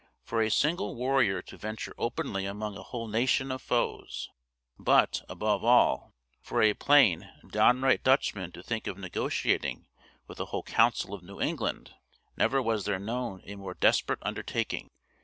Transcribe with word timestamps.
For 0.23 0.41
a 0.41 0.49
single 0.49 0.95
warrior 0.95 1.43
to 1.43 1.57
venture 1.57 1.93
openly 1.95 2.47
among 2.47 2.75
a 2.75 2.81
whole 2.81 3.07
nation 3.07 3.51
of 3.51 3.61
foes 3.61 4.31
but, 4.79 5.21
above 5.29 5.63
all, 5.63 6.15
for 6.41 6.63
a 6.63 6.73
plain, 6.73 7.29
downright 7.47 8.03
Dutchman 8.03 8.51
to 8.53 8.63
think 8.63 8.87
of 8.87 8.97
negotiating 8.97 9.85
with 10.25 10.39
the 10.39 10.47
whole 10.47 10.63
council 10.63 11.13
of 11.13 11.21
New 11.21 11.39
England! 11.39 11.93
never 12.35 12.63
was 12.63 12.85
there 12.85 12.97
known 12.97 13.43
a 13.45 13.53
more 13.53 13.75
desperate 13.75 14.17
undertaking! 14.23 14.89